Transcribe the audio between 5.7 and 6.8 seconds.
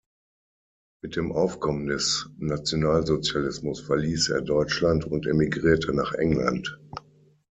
nach England.